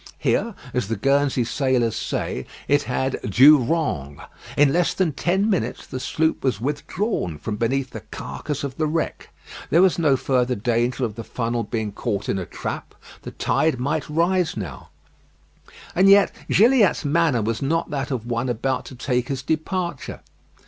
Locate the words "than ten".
4.95-5.47